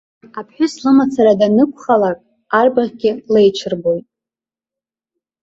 Аԥҳәыс 0.39 0.73
лымацара 0.83 1.33
данықәхалак 1.39 2.19
арбаӷьгьы 2.59 3.11
леиҽырбоит! 3.33 4.05